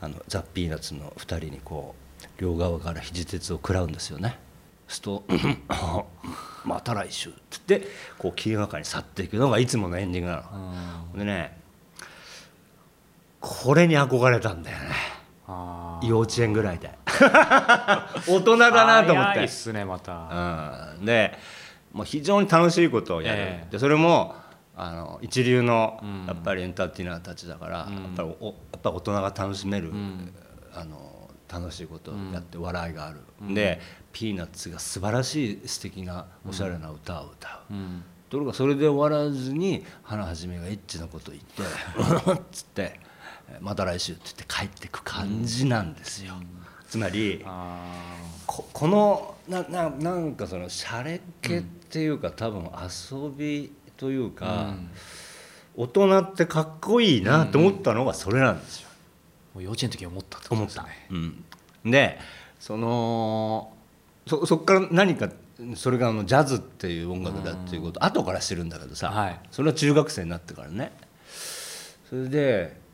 [0.00, 4.38] あのザ・ピーナッツの2人にこう両側から肘鉄を食らうんですよね。
[4.88, 5.24] すと
[6.64, 7.86] 「また来週」っつって
[8.18, 11.18] こう霧の中に去っていくのがいつものエンディングなの。
[11.18, 11.57] でね
[13.40, 15.18] これに憧れたんだよね。
[16.02, 16.90] 幼稚園ぐらいで。
[18.28, 19.40] 大人だなと思って。
[19.40, 21.36] いっすねまた、うん、で
[21.92, 24.34] もう非常に楽しいことをやる、えー、でそれも
[24.76, 30.32] あの一流のやっぱりエンターテイナーたちだから、うん、やっぱりおやっぱ大人が楽しめる、うん、
[30.72, 33.80] あの楽しいことをやって笑いがある、うん、で
[34.12, 41.62] ピーナッツが素晴らしい素敵なおしゃれな歌を歌う、うん、ところがそれで終わらずに花はじめがエッチなことを言って
[42.32, 43.00] 「っ つって
[43.60, 46.34] 「また来週」って言って帰ってく感じなんですよ。
[46.88, 47.44] つまり
[48.46, 54.74] ここのなななんかそのしゃれ気っていうか、多分遊びというか、
[55.76, 58.88] 大人ってかっこいいなと思ったのがそれなんですよ。
[59.54, 60.84] もう幼稚園の時思ったってことですね。
[61.84, 62.18] うん、で
[62.58, 63.72] その
[64.26, 65.30] そそこから何か
[65.74, 70.92] それがあのジャズっていう音楽だっていうこと後から知るんだけどさ、はい、それは中学生になってからね。
[72.08, 72.87] それで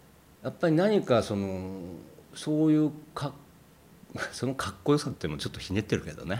[0.44, 1.80] やっぱり何かその
[2.34, 3.32] そういうか
[4.30, 6.38] そのかっこよさっていうのもちょっとひねってるけどね。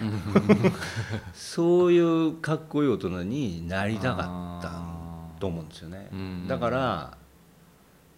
[1.35, 6.11] そういうかっこいい大人になりたかったと思うんですよね。
[6.47, 7.17] だから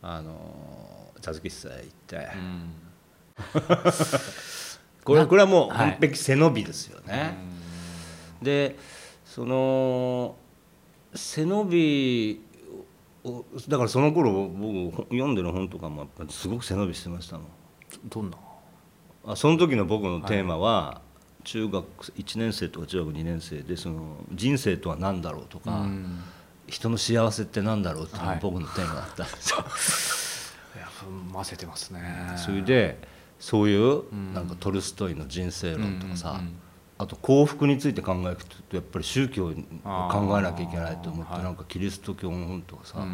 [0.02, 2.28] あの茶漬喫茶へ行って、
[5.04, 7.12] これこれはもう完璧背伸びですよね。
[7.12, 7.26] は
[8.42, 8.76] い、で
[9.24, 10.36] その
[11.14, 12.45] 背伸び
[13.68, 17.46] だからその頃僕読んでる本とかもすごく背伸びしてましたもん。
[18.08, 18.36] どんな？
[19.26, 21.00] あその時の僕のテーマは、は
[21.40, 25.86] い、中学1年生とか中学2年生でその人生とは何だろうとか、
[26.66, 29.24] 人の幸せって何だろうっていうのが僕のテーマだった。
[29.24, 29.56] んですよ。
[29.58, 29.66] はい
[31.32, 32.02] 混ぜてますね。
[32.36, 32.98] それで
[33.38, 36.40] そういうなんかトルストイの人生論とかさ、
[36.98, 38.36] あと幸福について考える
[38.70, 43.06] とやっぱり宗教を考えなきゃいけないと思ってなんかキリスト教の本とかさ、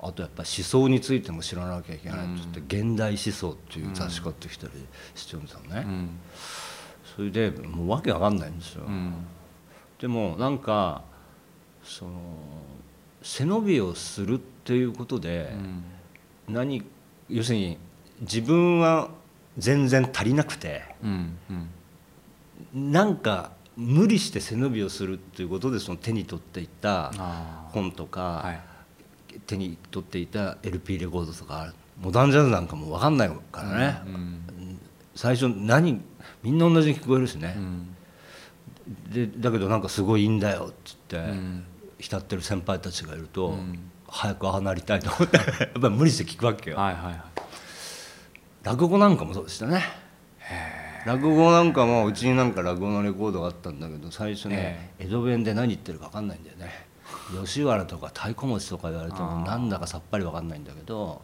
[0.00, 4.72] あとやっぱり思想についても知らなきゃいけないとって「現代思想」っていう雑誌買ってきたり
[5.14, 5.86] してるんですよね。
[7.16, 9.14] それでもうわけわかんないんですよ、うん、
[9.98, 11.02] でもなんか
[11.82, 12.10] その
[13.22, 15.50] 背伸びをするっていうことで、
[16.48, 16.84] 何
[17.30, 17.78] 要するに
[18.20, 19.08] 自分は
[19.56, 21.70] 全然足りなくて、うんうん、
[22.74, 27.12] なんか無理して背伸びをするっていうことでその手に取っていた
[27.72, 34.14] 本とか、はい、手に取っていた LP レコードとかモダンジャズなんかも分かんないからね、うん。
[34.14, 34.80] うん、
[35.14, 36.00] 最初何
[36.42, 37.96] みんな同じに聞こえるしね、うん、
[39.10, 41.20] でだけどなんかすごいいいんだよっつって、
[41.98, 43.54] 浸ってる先輩たちがいると、
[44.08, 45.46] 早くああなりたいと思って やっ
[45.80, 46.76] ぱり無理して聞くわけよ。
[46.76, 47.20] はいはいはい、
[48.62, 49.82] 落語なんかもそうでしたね。
[51.06, 56.86] 落語なんかもうちになんか落語のレコードがあったんだけど最初ね江戸弁で何言ってるか分かんないんだよね。
[57.44, 61.22] 吉原とか太鼓持ちとか言われてもなんだかさっぱり分かんないんだけど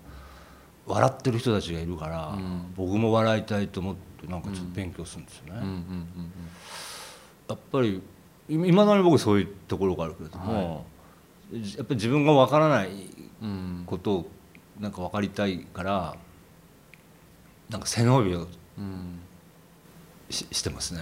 [0.87, 2.37] 笑ってる人たちがいるから、
[2.77, 5.62] 僕も笑いたいと思ってなんかちょっと勉強するんですよね。
[7.49, 8.01] やっぱり
[8.49, 10.87] いまだに僕そういうところがあるけれども、
[11.53, 12.88] はい、やっぱり自分が分からない
[13.87, 14.31] ことを
[14.81, 16.16] なんか分かりたいから
[17.68, 18.49] なんか背伸びをし
[20.33, 21.01] してますね。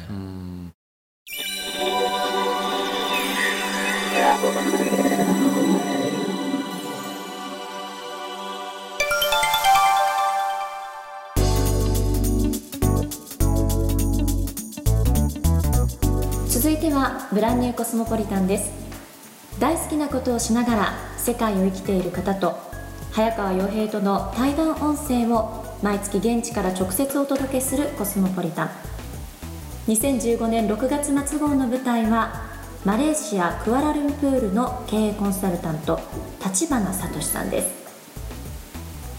[16.49, 18.71] 続いてはブランニューコスモポリタンです
[19.59, 22.59] 大好きなことをしながら世界を生きている方と
[23.13, 28.71] 早川洋平との対談音声を毎月現地から直接お届けするコスモポリタン
[29.91, 32.45] 2015年6月末号の舞台は
[32.85, 35.99] マレーシア・クアラルンプールの経営コンサルタント
[36.45, 37.69] 立花聡さんです。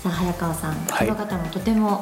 [0.02, 2.00] さあ早川さん、はい、この方もとても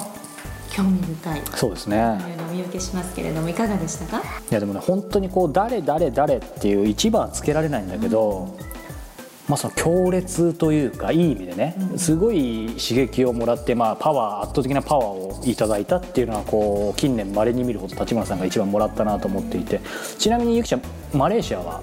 [0.69, 2.19] 興味深いそうですね。
[2.21, 4.19] というのを見受けしますけれどもいかがでしたか？
[4.19, 8.78] いやでもね本当にこう誰誰誰っていう一番つけられないんだけど、うん
[9.49, 19.81] まあ、その強烈というかいい意味でねすごい刺激をもらって、まあ、パワー圧倒的なパワーをいただいたっていうのはこう近年まれに見るほど立花さんが一番もらったなと思っていて。
[20.19, 20.81] ちなみにゆきちゃん
[21.13, 21.81] マレーシアは？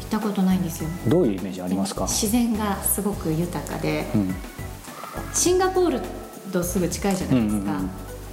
[0.00, 0.90] 行ったことないんですよ。
[1.08, 2.06] どういうイメージありますか？
[2.06, 4.34] 自然がすごく豊かで、うん、
[5.32, 6.00] シンガポール
[6.52, 7.90] とすぐ近いじゃないですか、うんうんうん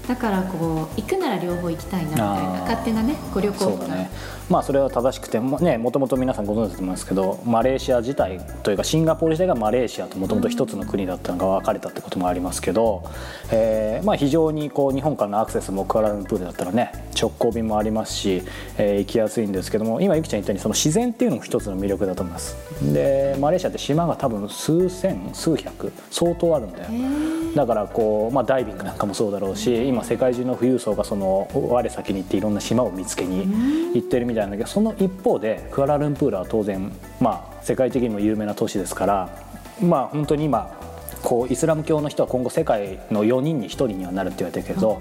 [0.07, 4.09] だからこう行くなら両方行きたいなみたいな勝手なねご旅行そうね。
[4.49, 13.03] まあそれは正しくてもねもともと皆さんご存知だと思いますけどマレーシア自体というかシンガポール自体がマレーシアともともと一つの国だったのが分かれたってこともありますけど、
[13.51, 18.43] えー、まあ非常にこう日本からのアクセスもクアラルンプールだったらね直行便もありますし、
[18.77, 22.55] えー、行きやすいんですけども今ゆきちゃん言ったようにその自然っていうのも一つの魅力だと思います。
[22.93, 26.89] でマレーシアって島が多分数千数百相当あるんだよ
[27.55, 33.45] だからこう、まあ、ダイビングなんかもそうだろうし今世界中の富裕層がその我先に行っていろんな島を見つけに
[33.93, 39.29] 行ってるみたいなんだけどその一方でクアラルンプールは当然、まあ、世界的にも有名な都市ですから
[39.81, 40.79] まあ本当に今
[41.23, 44.99] こうイスラム教の人は今後世界の4人に1人にはなるって言われてるけど、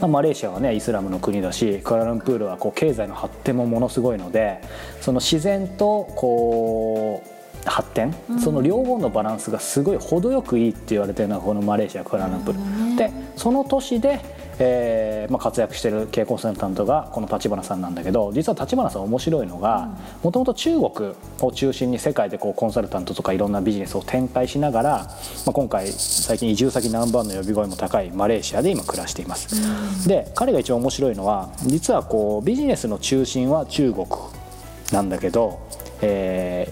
[0.00, 4.60] まあ、マレーシアはねイスラムの国だしクアラルンプールはこう経済の発展もものすごいので
[5.00, 12.60] その自然とこう発展、その両方のバランスがすごい程よくいいって言われてるのがこのマレーシアクアラルンプール。
[13.00, 14.20] でその都市で
[14.62, 19.88] えーまあ、活躍している経営コンサルタントがこの立花さんなんだけど実は立花さん面白いのが
[20.22, 25.06] もともと中国を中心に世界でこうコンサルタントとかいろんなビジネスを展開しながら、ま
[25.46, 30.06] あ、今回最近移住先ナンバーの呼び声も高いマレーシアで今暮らしています。
[30.06, 34.06] で彼が一番面白いのは実はこうビジネスの中心は中国
[34.92, 35.58] なんだけど、
[36.02, 36.70] え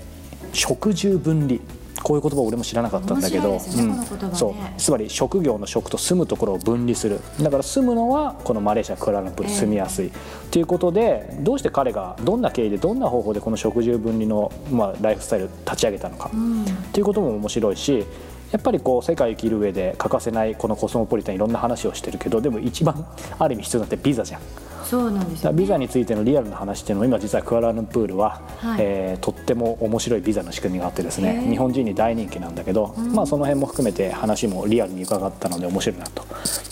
[0.53, 1.61] ー、食住分離
[2.02, 4.54] こういう言葉俺も知らなかったんだけど、ねうん、そう。
[4.78, 7.20] つまり職業の職と住むところを分離する。
[7.40, 10.11] だから住むのはこのマレーシアクアラルンプール住みやすい、
[10.50, 18.04] ということでどうして彼がどんな経緯でどんな方法でこの食住分離の、まあ、ライフスタイル立ち上げたのか、うん、っていうことも面白いし
[18.50, 23.06] やっぱりこう世界生きる上で欠かせないこのコスモポリタンいろんな話をしてるけどでも一番
[23.38, 24.40] ある意味必要なってビザじゃん。
[24.88, 36.24] そうなんですよ、ね、ビザについてのリアルな話っていうのも今実はクアラルンプールは、はい、えー、とっても面白いビザの仕組みがあってですね日本人に大人気なんだけど、うん、まあその辺も含めて話もリアルに伺ったので面白いなと。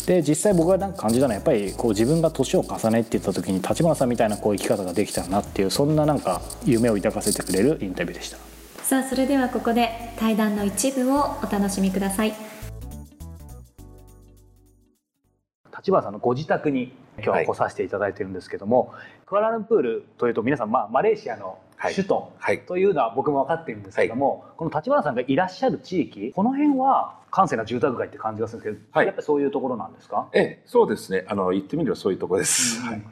[0.07, 8.39] で実際僕がなんか感じたのはやっぱりこう自分が年を重ねっていった時に立花さんみたいなこう生き方ができたらなっていうそんななんか夢を抱かせてくれるインタビューでした。
[8.83, 12.46] さあそれではここで対談の一部をお楽しみください
[15.87, 22.33] 立花さんのご自宅に今日は来させていただいてるんですけども、はい、クアラルンプールというと皆さん、まあ、マレーシアの首都
[22.67, 30.29] というのは僕も分かっているんですけども、はい、この立花さんがいらっしゃる地域この辺は閑静な住宅街って感じがするんですけど、はい、やっぱりそういうところなんですか？
[30.33, 31.25] ええそうですね。
[31.29, 33.03] あの言ってみればそういうところです、うん、はい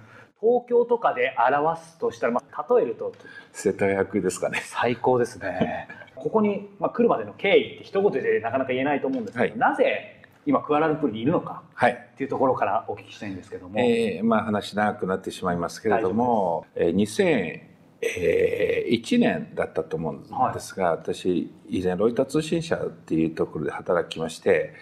[0.41, 3.15] 東京とかで表すとしたら、まあ、例えると
[3.53, 4.61] 世田谷区ですかね。
[4.65, 5.89] 最高ですね。
[6.17, 10.13] ここに、まあ、来るまでの経緯って一言でなかなか言えないと思うんですけど、はい、なぜ
[10.47, 17.61] 今クアラルンプールにいるのか、はい、っていうところからお聞きしたいんですけども、えー、まあ、話長くなってしまいますけれども、えー、
[18.01, 24.75] 2001年だったと思うんですが、はい、私以前ロイター通信社っていうところで働きまして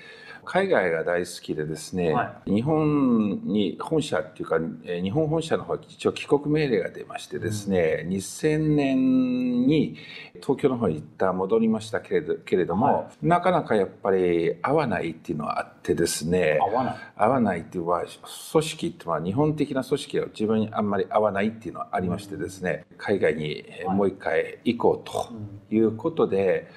[0.44, 9.96] 海外が大好きでですね、はい、日本に本社っていうか日本本社の方一応帰国命令が出ましてですね、うん、2000年に
[10.40, 16.96] 東京の方に一旦戻りましたけれどけれども、はい、なかなかやっぱり合わないっていうのはあってですね合わない。
[17.16, 18.04] 合わないっていうのは
[18.52, 25.32] 組織っていうのは日本的な組織は自分にあんまり合わないっていうのはありましてですね海外にもう一回行こうと
[25.74, 26.68] いうことで、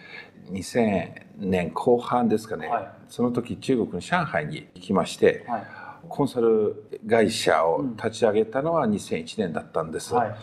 [0.52, 5.64] 2000年後半ですかね、はい、その時中国の上海に行きまして、はい、
[6.08, 10.36] コンサル会社を立ち上げたのは2001年だったんです、はい、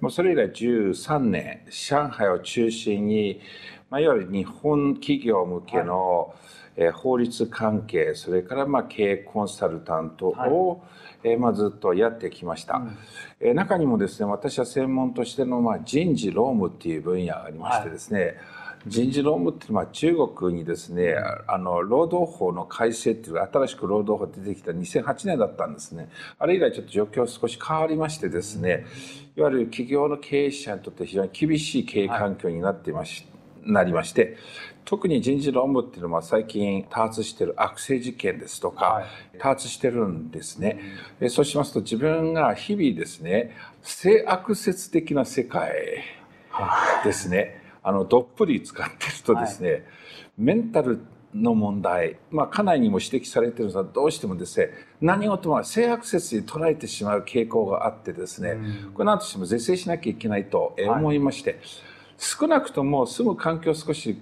[0.00, 3.40] もうそれ以来13年上海を中心に、
[3.90, 6.34] まあ、いわゆる日本企業向けの、
[6.80, 10.84] え法律関係それからまあ経営コンサルタントを、
[11.24, 12.96] えまあずっとやってきました、うん、
[13.40, 18.36] え中にもですね私は専門としてのまあ人事労務っていう分野がありましてですね、
[18.88, 21.14] 人事労務っていうのは中国にですね
[21.46, 26.08] あの労働法の改正っていう新しく労働法出てきた2008年だったんですね。
[26.38, 28.86] あれ以来ちょっと状況少し変わりましてですね
[29.36, 33.26] いわゆる企業の経営者にとって非常に厳しい経営環境になっていまし、
[33.62, 34.36] はい、なりまして
[34.84, 40.80] 特に人事労務っていうのは最近多発している悪性事件ですとか、はい、多発してるんですね、
[41.20, 45.72] うん、そうしますと自分が日々ですね性悪説的な世界
[47.04, 49.82] ですねあのどっぷり使ってるとですね、はい、
[50.38, 51.00] メンタル
[51.34, 61.60] の問題、まあ、家内にも指摘されてるのはどうしてもですね何事も性悪説に捉えてしまう傾向があってですね、うん、これ何としても是正しなきゃいけないと思いまして、はい、
[62.18, 64.18] 少なくとも住む環境を少し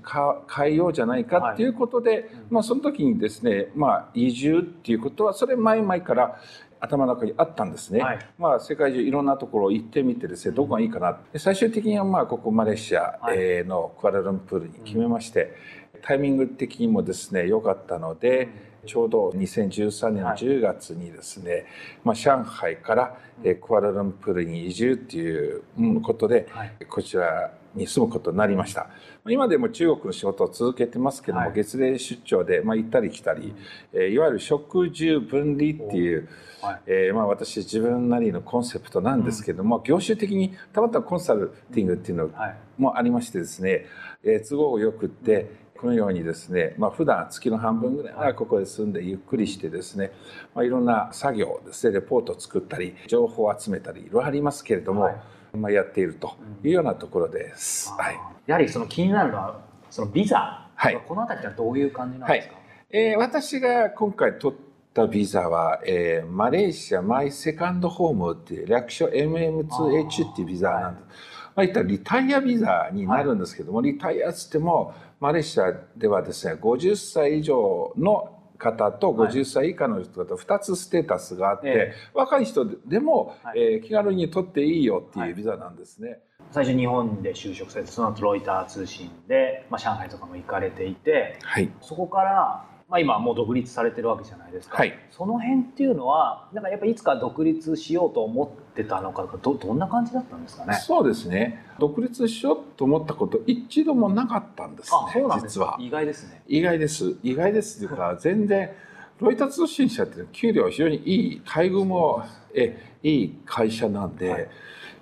[0.55, 6.41] 変えようじゃないかっていうことで、はい、まあ、その時にですね、まあ、移住っていうことはそれ前々から
[6.81, 13.19] 頭の中にあったんですね、はい、まあ、世界中いろんなところ行ってみてですねどこがいいかな最終的にはまあここマレーシア
[13.67, 15.55] のクアラルンプールに決めまして、
[16.03, 18.49] タイミング的にもですね良かったので、
[18.87, 21.65] ちょうど2013年の10月にですね、はい、
[22.05, 23.17] まあ、上海から
[23.61, 25.63] クアラルンプールに移住っていう
[26.03, 26.47] ことで、
[26.89, 28.89] こちらに住むことになりました。
[29.29, 33.55] 今でも中国の仕事を続けてますけども、はい、月例出張で、まあ、行ったり来たり、
[33.93, 36.29] えいわゆる食住分離っていう、
[36.63, 42.31] はい、えー、まあ、私自分なりのコンセプトなんですけども、うん、業種的にたまたまコンサルティングっていうの
[42.79, 43.87] もありましてですね、
[44.25, 50.11] えー、都合よくって、このようにですね、まあ普段月の半分ぐらいはここで住んでゆっくりしてですね、
[50.55, 55.17] まあ、いろんな作業ですねレポートを作ったり情報を集めたりいろいろありますけれども、はい
[55.61, 57.93] まあ、やっているというようなところです。
[57.93, 64.59] はい、やはりその気になるのはそのビザ、はい、この辺りはどういう感じなんですか、はい、えー、私が今回取っ
[64.93, 71.07] たビザは、えー、マレーシアマイセカンドホームっていう略称 MM2H っていうビザなんです。
[71.55, 86.09] まあ、いったリタイアビザになるんですけども、はい、リタイアつってもマレーシアではですね50歳以上の方と50歳以下の人と2つステータスがあって、はい、若い人でも、はい、えー、気軽に取っていいよっていうビザなんですね。
[86.09, 86.21] はい、
[86.53, 100.75] 最初日本で就職されてその後ロイター通信で、まあ、上海とかも行かれていて、はい、そこからまあ、今もう独立されてるわけじゃないですか、はい、その辺っていうのはなんかやっぱいつか独立しようと思ってたのかどどんな感じだったんですかね？
[100.75, 101.65] そうですね。
[101.81, 105.77] 独立しようと思ったこと一度もなかったんですねあそうなんです実は。
[105.81, 106.43] 意外ですね。
[106.47, 107.17] 意外です。
[107.25, 108.71] 意外ですというか全然
[109.19, 112.23] ロイター通信社って給料は非常にいい待遇も
[112.55, 114.49] えいい会社なんで、はい。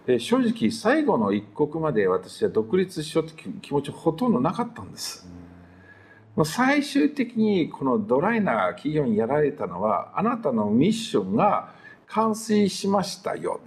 [0.07, 5.27] え正直最後の一刻まで私は独立しようという気持ちほとんどなかったんです。
[6.42, 11.73] 最終的にこのドライな企業にやられたのはあなたのミッションが
[12.09, 13.61] 完遂しましたよ、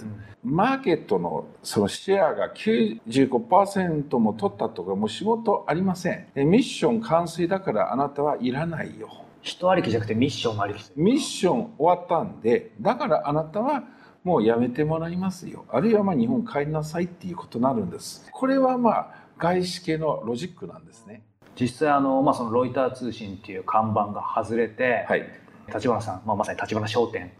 [0.43, 6.27] うん、マーケットのそのシェアが95%も取ったとかもう仕事ありません。
[6.35, 9.09] ミッション完遂だからあなたはいらないよ。
[9.41, 10.91] 人ありきじゃなくてミッションありき。
[10.95, 13.83] ミッション終わったんでだからあなたは
[14.23, 15.65] もうやめてもらいますよ。
[15.69, 18.27] あるいはまあ日本帰りなさいっていうことになるんです。
[18.31, 21.23] これはまあ外資系のロジックなんですね
[21.59, 25.27] 実際あの、まあ、そのロイター通信っていう看板が外れて、はい、
[25.73, 27.31] 立花さん、まあ、まさに立花商店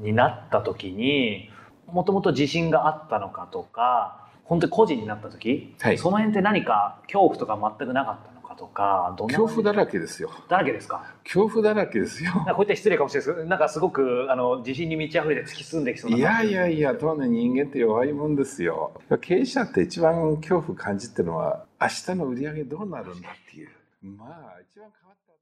[0.00, 1.50] になった時に
[1.86, 10.30] もともと自信があったのかとか本当に個人になった時、はい、その辺って何か恐怖とか全くなかったのかかとか恐怖だらけですよ。
[10.48, 11.04] だらけですか？
[11.24, 12.32] 恐怖だらけですよ。
[12.32, 18.92] こうやって失礼かもしれないですなんかすごくあの自信に満ち溢れて突き進んできそうないやいやいや当然人間って弱いもんですよ。
[19.20, 23.68] 経営者って一番恐怖感じてるのは明日の売り上げどうなるんだっていう。
[24.02, 25.34] まあ一番変わった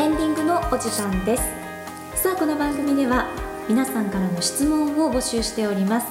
[0.00, 1.42] エンディングのお時間です。
[2.22, 3.26] さあこの番組では
[3.68, 6.06] 皆さんからの質問を募集しております。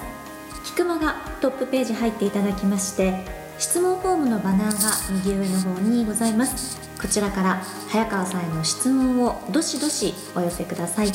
[0.64, 3.26] ひくまがトップページ入っていただきまして
[3.58, 6.80] 質問フォームのバナーが右上の方にございます。
[7.02, 11.08] こちらから早川さんへの質問をどしどしお寄せください。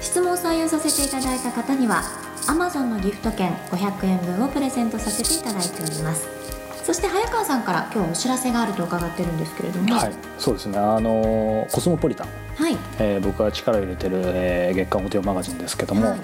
[0.00, 2.02] 質問を採用させていただいた方には
[2.46, 6.28] Amazon のギフト券500円分をプレゼントさせていただいております。
[6.84, 10.78] そして早川さんから今日お知らせがあると伺ってるんですけれども、はい、そうですね。
[10.78, 12.76] あのコスモポリタン、はい。
[12.98, 16.20] えー、僕が力を入れてる、えー、月刊オテオマガジンですけども、はい、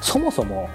[0.00, 0.68] そもそも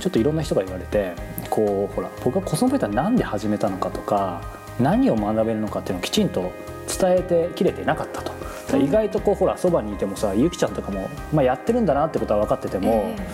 [0.00, 4.42] ちょっといろんな人が言われて、うん、こうほら僕はコスモポリタンなんで始めたのかとか
[4.80, 6.52] 何を学べるのかっていうのをきちんと
[6.86, 8.32] 伝えてきれていなかったと。
[8.78, 13.28] 意外とこうほらそばにいてもさゆきちゃんとかも、まあ、やってるんだなってことは分かってても、え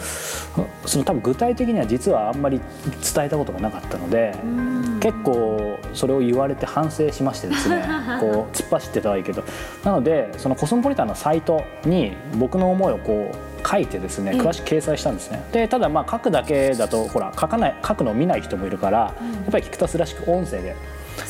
[0.57, 2.61] ー、その多分具体的には実はあんまり
[3.15, 4.35] 伝えたことがなかったので
[5.01, 7.85] 結構それを言われて反省しましてですね
[8.21, 9.45] こう突っ走ってたはいいけど。
[9.85, 19.13] なのでそのコスモポリタンのサイトに僕の思いをこう書いてですね詳しく掲載したんですね、でただまあ書くだけだとほら書かない書くのを見ない人もいるから、や
[19.49, 20.77] っぱりキクタスらしく音声で。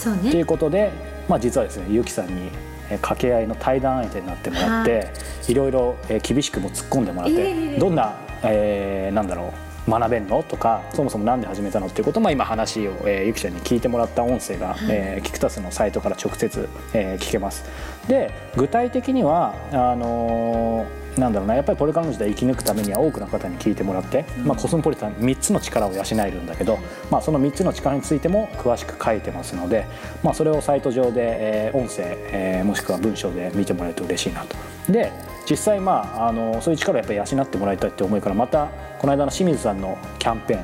[0.04, 0.92] と、ね、いうことで、
[1.28, 2.50] まあ、実はですねゆきさんに
[2.88, 5.12] 掛け合いの対談相手になってもらって、
[5.46, 9.52] い、ろいろ厳しくも突っ込んでもらって、どんな、えー、なんだろ
[9.86, 10.42] う学べんの？
[10.42, 11.86] とかそもそも何で始めたの？
[11.86, 17.64] っていうことも今話を、えー、ゆきちゃんに聞いてもらった音声が、はい、えー、キクタスのサイトから直接、えー、聞けます。
[18.08, 26.78] で具体的にはあのーなんだろうなやっぱりこれからの時代生き抜くためには多くの方に聞いてもらって、まあ、コスモポリタン3つの力を養えるんだけど、
[27.10, 29.86] まあ、その3つの力についても詳しく書いてますので、
[30.22, 34.56] まあ、それをサイト上で、えー、音声、えー、もしくは文章で見てもらえると嬉しいなと。
[34.92, 35.12] で
[35.48, 40.60] 実際まああのそういう力をやっぱり養ってもらいたいって思いからまたこの間の清水さんのキャンペーン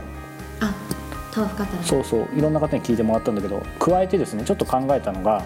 [0.61, 0.75] あ
[1.35, 5.43] 豆腐方そうそういろんな方に聞いてもらったんだけど加えてですねちょっと考えたのが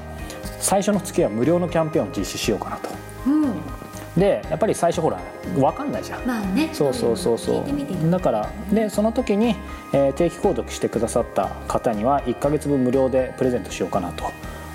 [0.60, 2.90] 最初の月は無料のキャンペーンを実施しようかなと。
[3.26, 3.77] うん
[4.18, 5.20] でやっぱり最初ほら
[5.54, 8.10] 分かんないじゃん、まあね、そうそうそうそう。
[8.10, 9.54] だからでその時に、
[9.92, 14.24] えー、定期購読してくださった方には1か月分無料でプレゼントしようかなと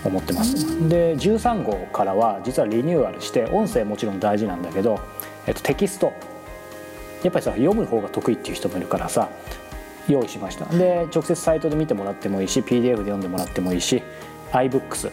[0.06, 5.00] 思ってます、で13号からは実はリニューアルして音声もちろん大事なんだけど、
[5.46, 6.14] えっと、テキスト。
[7.24, 9.30] やっぱりさ読む方が得意っていう人もいるからさ
[10.10, 10.66] 用意しました。
[10.66, 14.04] で直接サイトで見てもらってもいいし PDF で読んでもらってもいいし
[14.52, 15.10] iBooks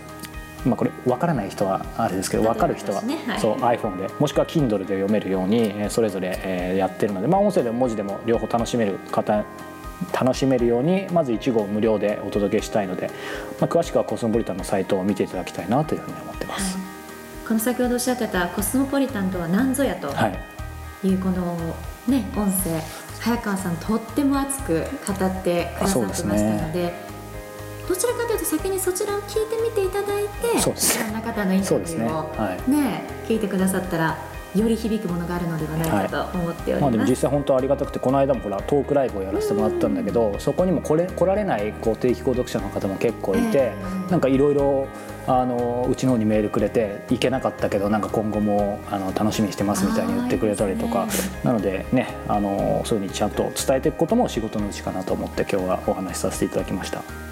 [0.65, 3.03] まあ、これ分からない人はあれですけど分かる人は、
[3.39, 4.13] そう iPhone で。
[4.19, 9.45] もしくは Kindle で読めるようにそれぞれやってるので、まあ、音声でも文字でも両方楽しめる方
[10.13, 13.11] 楽しめるようにまず1号無料でお届けしたいので、
[13.61, 20.09] まあ、詳しくはコスモポリタンのサイトを見ていただきたいなというふうに思ってます、はい、この先ほどおっしゃってたコスモポリタンとは何ぞやと
[21.05, 21.15] い。
[21.15, 21.57] うこの、
[22.09, 22.81] ね、音声
[23.21, 27.11] 早川さんとっても熱く語ってくださってましたので。
[27.91, 32.33] どちらかというと先にそちらを聞いてみていただいていろんな方のインタビューを
[32.69, 32.83] ね、ね。
[32.85, 32.95] は
[33.27, 34.17] い、聞いてくださったら
[34.55, 44.87] より響くものがあるのではないかと思っております、はい、まあ、でも実際本当ありがたくてこの間もほらトークライブをやらせてもらったんだけど、そこにも来れ来られないこう定期購読者の方も結構いて、えー、なんかいろいろ
[45.27, 51.13] あのうちの方にメールくれて行けなかったけどなんか今後もあの楽しみにしてますみたいに言ってくれたりとか、ね、
[51.43, 57.30] なのでねあのそういうふうにちゃんと伝えていくことも仕事のうちかなと思って今日はお話しさせていただきました。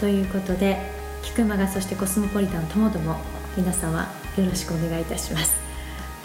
[0.00, 0.78] ということで
[1.22, 3.16] 菊間がそしてコスモポリタンともども
[3.56, 5.54] 皆様よろしくお願いいたします。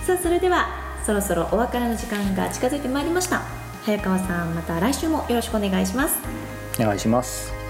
[0.06, 0.68] さあそれでは
[1.06, 3.42] そろそろお別れの時間が近づいてまいりました。
[3.84, 6.18] 早川さんまた来週もよろしくお願いします。
[6.80, 7.65] お願いします。